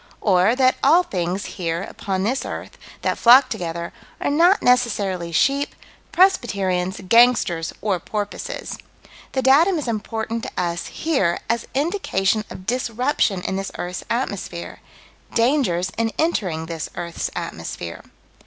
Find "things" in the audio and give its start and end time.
1.03-1.45